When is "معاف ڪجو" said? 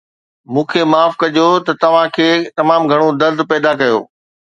0.91-1.47